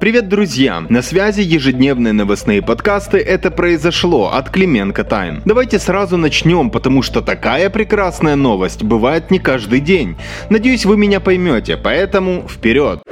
[0.00, 0.82] Привет, друзья!
[0.88, 5.42] На связи ежедневные новостные подкасты «Это произошло» от Клименко Тайм.
[5.44, 10.16] Давайте сразу начнем, потому что такая прекрасная новость бывает не каждый день.
[10.48, 13.02] Надеюсь, вы меня поймете, поэтому вперед!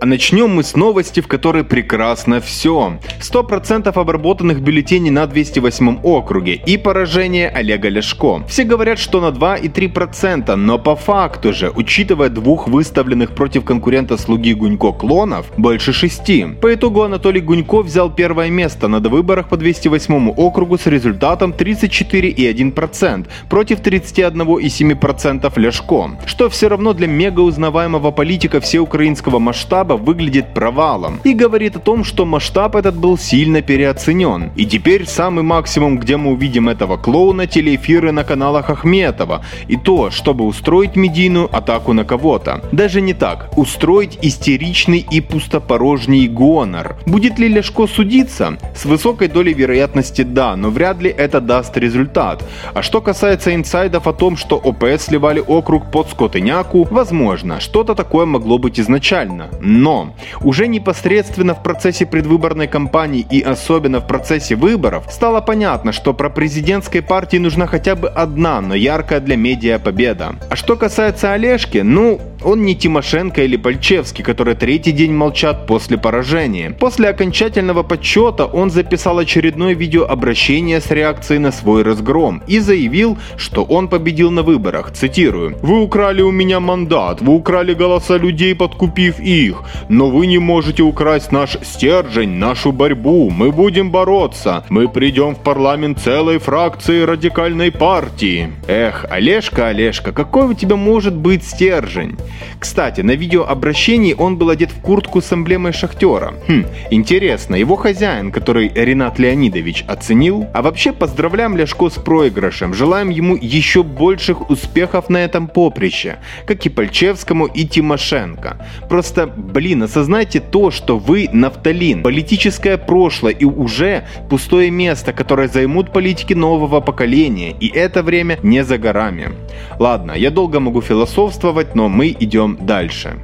[0.00, 2.98] А начнем мы с новости, в которой прекрасно все.
[3.20, 8.44] 100% обработанных бюллетеней на 208 округе и поражение Олега Ляшко.
[8.46, 13.64] Все говорят, что на 2 и 3%, но по факту же, учитывая двух выставленных против
[13.64, 16.60] конкурента слуги Гунько клонов, больше 6.
[16.60, 23.26] По итогу Анатолий Гунько взял первое место на выборах по 208 округу с результатом 34,1%
[23.48, 26.10] против 31,7% Ляшко.
[26.26, 31.78] Что все равно для мега узнаваемого политика всеукраинского масштаба масштаба выглядит провалом и говорит о
[31.78, 34.50] том, что масштаб этот был сильно переоценен.
[34.56, 39.40] И теперь самый максимум, где мы увидим этого клоуна, телеэфиры на каналах Ахметова.
[39.68, 42.60] И то, чтобы устроить медийную атаку на кого-то.
[42.72, 43.50] Даже не так.
[43.56, 46.96] Устроить истеричный и пустопорожний гонор.
[47.06, 48.58] Будет ли Ляшко судиться?
[48.74, 52.44] С высокой долей вероятности да, но вряд ли это даст результат.
[52.74, 58.26] А что касается инсайдов о том, что ОПС сливали округ под Скотыняку, возможно, что-то такое
[58.26, 59.48] могло быть изначально.
[59.78, 66.12] Но уже непосредственно в процессе предвыборной кампании и особенно в процессе выборов стало понятно, что
[66.14, 70.34] про президентской партии нужна хотя бы одна, но яркая для медиа победа.
[70.50, 75.98] А что касается Олежки, ну, он не Тимошенко или Пальчевский, которые третий день молчат после
[75.98, 76.70] поражения.
[76.70, 83.64] После окончательного подсчета он записал очередное видеообращение с реакцией на свой разгром и заявил, что
[83.64, 84.92] он победил на выборах.
[84.92, 85.56] Цитирую.
[85.62, 90.82] «Вы украли у меня мандат, вы украли голоса людей, подкупив их, но вы не можете
[90.82, 93.30] украсть наш стержень, нашу борьбу.
[93.30, 94.64] Мы будем бороться.
[94.68, 98.52] Мы придем в парламент целой фракции радикальной партии».
[98.66, 102.16] Эх, Олежка, Олежка, какой у тебя может быть стержень?
[102.58, 106.34] Кстати, на видеообращении он был одет в куртку с эмблемой шахтера.
[106.48, 110.46] Хм, интересно, его хозяин, который Ренат Леонидович оценил?
[110.52, 116.64] А вообще поздравляем Ляшко с проигрышем, желаем ему еще больших успехов на этом поприще, как
[116.66, 118.66] и Пальчевскому и Тимошенко.
[118.88, 125.92] Просто, блин, осознайте то, что вы нафталин, политическое прошлое и уже пустое место, которое займут
[125.92, 129.30] политики нового поколения, и это время не за горами.
[129.78, 133.18] Ладно, я долго могу философствовать, но мы идем дальше.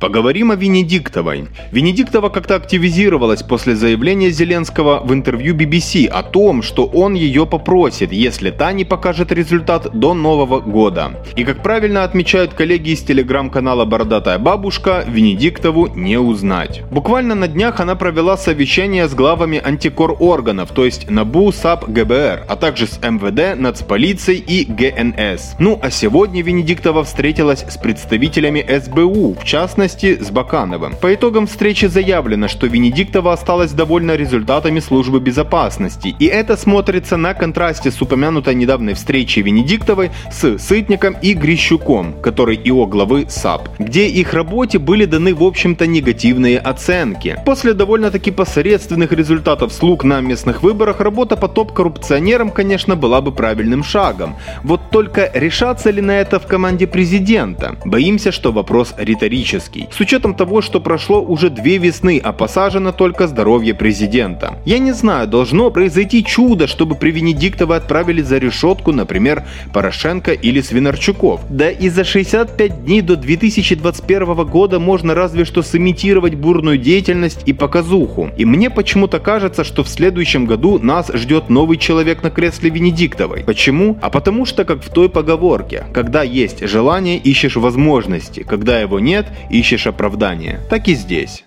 [0.00, 1.48] Поговорим о Венедиктовой.
[1.72, 8.12] Венедиктова как-то активизировалась после заявления Зеленского в интервью BBC о том, что он ее попросит,
[8.12, 11.20] если та не покажет результат до Нового года.
[11.34, 16.82] И как правильно отмечают коллеги из телеграм-канала «Бородатая бабушка», Венедиктову не узнать.
[16.92, 22.44] Буквально на днях она провела совещание с главами антикор органов, то есть НАБУ, САП, ГБР,
[22.48, 25.56] а также с МВД, нацполицией и ГНС.
[25.58, 30.94] Ну а сегодня Венедиктова встретилась с представителями СБУ, в частности частности с Бакановым.
[31.00, 37.34] По итогам встречи заявлено, что Венедиктова осталась довольна результатами службы безопасности, и это смотрится на
[37.34, 44.06] контрасте с упомянутой недавней встречей Венедиктовой с Сытником и Грищуком, который ИО главы САП, где
[44.08, 47.36] их работе были даны в общем-то негативные оценки.
[47.46, 53.82] После довольно-таки посредственных результатов слуг на местных выборах работа по топ-коррупционерам, конечно, была бы правильным
[53.82, 54.36] шагом.
[54.64, 57.76] Вот только решаться ли на это в команде президента?
[57.84, 62.92] Боимся, что вопрос риторический критический, с учетом того, что прошло уже две весны, а посажено
[62.92, 64.58] только здоровье президента.
[64.64, 70.60] Я не знаю, должно произойти чудо, чтобы при Венедиктова отправили за решетку, например, Порошенко или
[70.60, 71.40] Свинарчуков.
[71.50, 77.52] Да и за 65 дней до 2021 года можно разве что сымитировать бурную деятельность и
[77.52, 78.30] показуху.
[78.38, 83.44] И мне почему-то кажется, что в следующем году нас ждет новый человек на кресле Венедиктовой.
[83.44, 83.96] Почему?
[84.00, 89.26] А потому что, как в той поговорке, когда есть желание, ищешь возможности, когда его нет,
[89.50, 91.44] ищешь ищешь оправдания, так и здесь.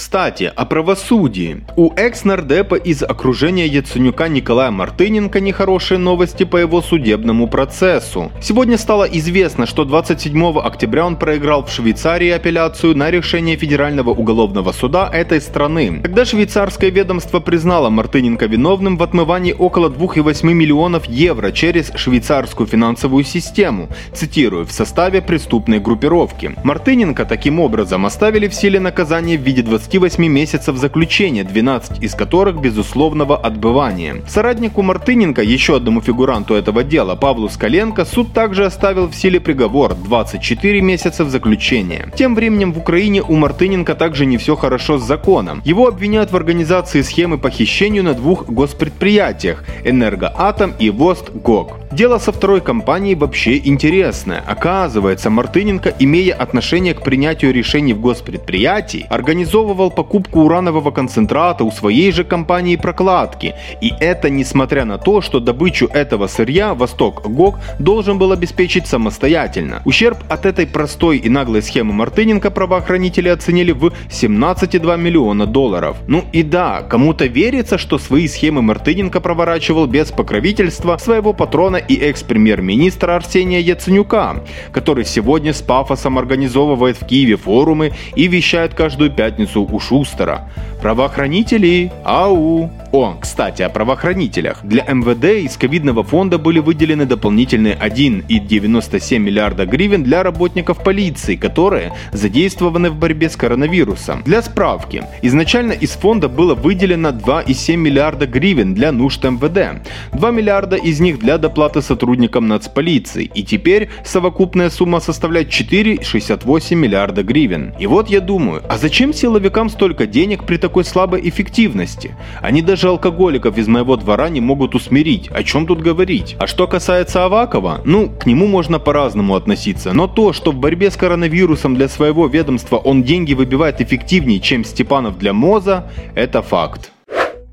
[0.00, 1.62] Кстати, о правосудии.
[1.76, 8.32] У экс-нардепа из окружения Яценюка Николая Мартыненко нехорошие новости по его судебному процессу.
[8.40, 14.72] Сегодня стало известно, что 27 октября он проиграл в Швейцарии апелляцию на решение Федерального уголовного
[14.72, 16.00] суда этой страны.
[16.02, 23.24] Когда швейцарское ведомство признало Мартыненко виновным в отмывании около 2,8 миллионов евро через швейцарскую финансовую
[23.24, 26.54] систему, цитирую, в составе преступной группировки.
[26.64, 32.14] Мартыненко таким образом оставили в силе наказание в виде 20 28 месяцев заключения, 12 из
[32.14, 34.22] которых безусловного отбывания.
[34.28, 39.94] Соратнику Мартыненко, еще одному фигуранту этого дела, Павлу Скаленко, суд также оставил в силе приговор
[39.94, 42.08] 24 месяца заключения.
[42.14, 45.60] Тем временем в Украине у Мартыненко также не все хорошо с законом.
[45.64, 51.80] Его обвиняют в организации схемы похищению на двух госпредприятиях– Энергоатом и ВОСТ ГОК.
[51.92, 54.44] Дело со второй компанией вообще интересное.
[54.46, 62.12] Оказывается, Мартыненко, имея отношение к принятию решений в госпредприятии, организовывал покупку уранового концентрата у своей
[62.12, 63.54] же компании прокладки.
[63.80, 69.80] И это несмотря на то, что добычу этого сырья Восток ГОК должен был обеспечить самостоятельно.
[69.86, 75.96] Ущерб от этой простой и наглой схемы Мартыненко правоохранители оценили в 17,2 миллиона долларов.
[76.06, 81.94] Ну и да, кому-то верится, что свои схемы Мартыненко проворачивал без покровительства своего патрона и
[81.94, 84.42] экс-премьер-министра Арсения Яценюка,
[84.72, 90.48] который сегодня с пафосом организовывает в Киеве форумы и вещает каждую пятницу у Шустера.
[90.80, 92.70] Правоохранители, ау!
[92.92, 94.64] О, кстати, о правоохранителях.
[94.64, 101.92] Для МВД из ковидного фонда были выделены дополнительные 1,97 миллиарда гривен для работников полиции, которые
[102.12, 104.22] задействованы в борьбе с коронавирусом.
[104.24, 110.76] Для справки, изначально из фонда было выделено 2,7 миллиарда гривен для нужд МВД, 2 миллиарда
[110.76, 117.72] из них для доплаты сотрудникам нацполиции, и теперь совокупная сумма составляет 4,68 миллиарда гривен.
[117.78, 122.16] И вот я думаю, а зачем силовикам столько денег при такой слабой эффективности?
[122.40, 126.36] Они даже алкоголиков из моего двора не могут усмирить, о чем тут говорить?
[126.38, 130.90] А что касается Авакова, ну, к нему можно по-разному относиться, но то, что в борьбе
[130.90, 136.92] с коронавирусом для своего ведомства он деньги выбивает эффективнее, чем Степанов для МОЗа, это факт.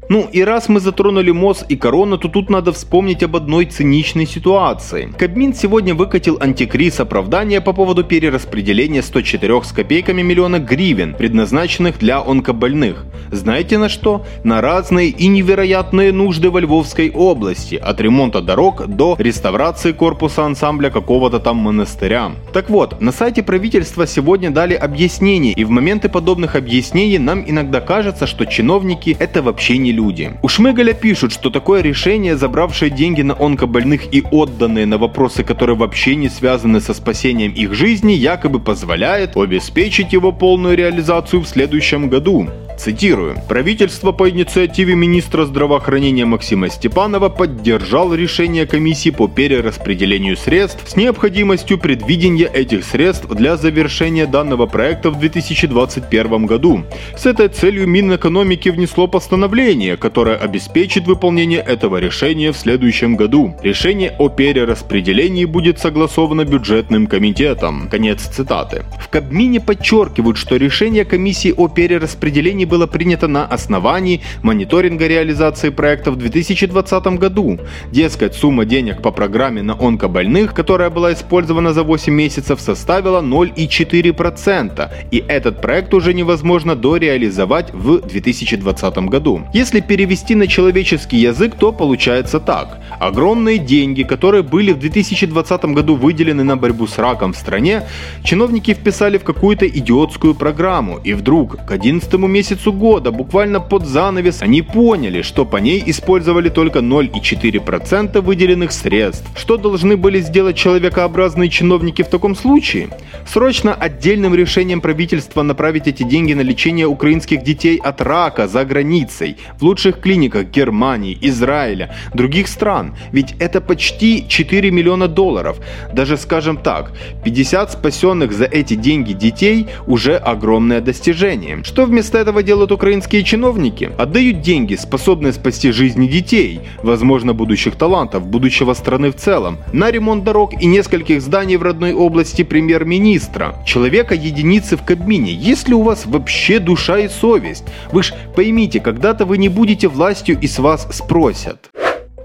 [0.09, 4.25] Ну и раз мы затронули МОЗ и корону, то тут надо вспомнить об одной циничной
[4.25, 5.13] ситуации.
[5.17, 12.19] Кабмин сегодня выкатил антикриз оправдания по поводу перераспределения 104 с копейками миллиона гривен, предназначенных для
[12.19, 13.05] онкобольных.
[13.31, 14.25] Знаете на что?
[14.45, 20.89] На разные и невероятные нужды во Львовской области, от ремонта дорог до реставрации корпуса ансамбля
[20.89, 22.31] какого-то там монастыря.
[22.53, 27.81] Так вот, на сайте правительства сегодня дали объяснение, и в моменты подобных объяснений нам иногда
[27.81, 30.31] кажется, что чиновники это вообще не люди.
[30.43, 35.75] У Шмыгаля пишут, что такое решение, забравшее деньги на онкобольных и отданные на вопросы, которые
[35.75, 42.09] вообще не связаны со спасением их жизни, якобы позволяет обеспечить его полную реализацию в следующем
[42.09, 42.47] году.
[42.77, 43.37] Цитирую.
[43.47, 51.79] Правительство по инициативе министра здравоохранения Максима Степанова поддержал решение комиссии по перераспределению средств с необходимостью
[51.79, 56.83] предвидения этих средств для завершения данного проекта в 2021 году.
[57.17, 63.55] С этой целью Минэкономики внесло постановление, которое обеспечит выполнение этого решения в следующем году.
[63.63, 67.89] Решение о перераспределении будет согласовано бюджетным комитетом.
[67.89, 68.85] Конец цитаты.
[68.99, 76.11] В Кабмине подчеркивают, что решение комиссии о перераспределении было принято на основании мониторинга реализации проекта
[76.11, 77.59] в 2020 году.
[77.91, 84.89] Дескать, сумма денег по программе на онкобольных, которая была использована за 8 месяцев, составила 0,4%,
[85.11, 89.41] и этот проект уже невозможно дореализовать в 2020 году.
[89.53, 92.79] Если перевести на человеческий язык, то получается так.
[92.99, 97.83] Огромные деньги, которые были в 2020 году выделены на борьбу с раком в стране,
[98.23, 103.85] чиновники вписали в какую-то идиотскую программу, и вдруг к 11 месяцу месяцу года, буквально под
[103.85, 109.25] занавес, они поняли, что по ней использовали только 0,4% выделенных средств.
[109.35, 112.87] Что должны были сделать человекообразные чиновники в таком случае?
[113.27, 119.35] Срочно отдельным решением правительства направить эти деньги на лечение украинских детей от рака за границей,
[119.59, 122.95] в лучших клиниках Германии, Израиля, других стран.
[123.11, 125.57] Ведь это почти 4 миллиона долларов.
[125.93, 126.91] Даже скажем так,
[127.23, 131.63] 50 спасенных за эти деньги детей уже огромное достижение.
[131.63, 133.91] Что вместо этого делают украинские чиновники?
[133.97, 140.23] Отдают деньги, способные спасти жизни детей, возможно, будущих талантов, будущего страны в целом, на ремонт
[140.23, 143.61] дорог и нескольких зданий в родной области премьер-министра.
[143.65, 145.33] Человека единицы в Кабмине.
[145.33, 147.65] Есть ли у вас вообще душа и совесть?
[147.91, 151.69] Вы ж поймите, когда-то вы не будете властью и с вас спросят.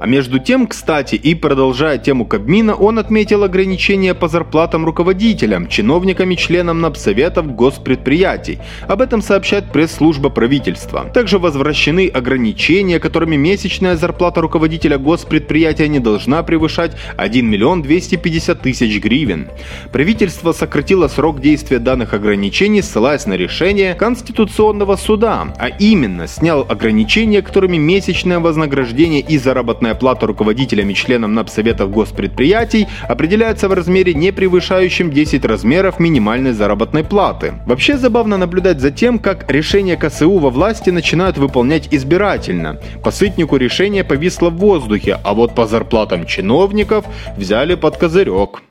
[0.02, 6.32] А между тем, кстати, и продолжая тему Кабмина, он отметил ограничения по зарплатам руководителям, чиновникам
[6.32, 8.59] и членам НАПСоветов госпредприятий.
[8.88, 11.04] Об этом сообщает пресс-служба правительства.
[11.14, 19.00] Также возвращены ограничения, которыми месячная зарплата руководителя госпредприятия не должна превышать 1 миллион 250 тысяч
[19.00, 19.50] гривен.
[19.92, 27.40] Правительство сократило срок действия данных ограничений, ссылаясь на решение Конституционного суда, а именно снял ограничения,
[27.40, 34.14] которыми месячное вознаграждение и заработная заработная плата руководителям и членам НАПСоветов госпредприятий определяется в размере
[34.14, 37.52] не превышающем 10 размеров минимальной заработной платы.
[37.66, 42.78] Вообще забавно наблюдать за тем, как решения КСУ во власти начинают выполнять избирательно.
[43.04, 47.04] По Сытнику решение повисло в воздухе, а вот по зарплатам чиновников
[47.37, 48.62] взяли под козырек.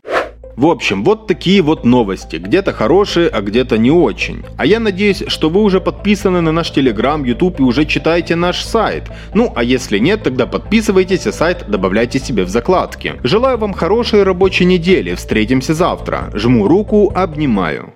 [0.56, 2.36] В общем, вот такие вот новости.
[2.38, 4.44] Где-то хорошие, а где-то не очень.
[4.58, 8.64] А я надеюсь, что вы уже подписаны на наш Телеграм, YouTube и уже читаете наш
[8.64, 9.12] сайт.
[9.34, 13.16] Ну, а если нет, тогда подписывайтесь, а сайт добавляйте себе в закладки.
[13.24, 15.16] Желаю вам хорошей рабочей недели.
[15.16, 16.30] Встретимся завтра.
[16.34, 17.94] Жму руку, обнимаю.